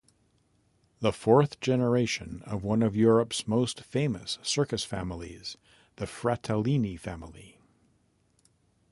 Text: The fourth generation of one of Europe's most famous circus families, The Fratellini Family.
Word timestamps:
The 0.99 1.11
fourth 1.13 1.59
generation 1.59 2.41
of 2.47 2.63
one 2.63 2.81
of 2.81 2.95
Europe's 2.95 3.47
most 3.47 3.81
famous 3.81 4.39
circus 4.41 4.83
families, 4.83 5.57
The 5.97 6.07
Fratellini 6.07 6.97
Family. 6.99 7.59